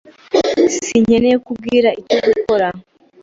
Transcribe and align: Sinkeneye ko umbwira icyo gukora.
Sinkeneye 0.85 1.35
ko 1.43 1.47
umbwira 1.53 1.89
icyo 2.01 2.17
gukora. 2.27 2.67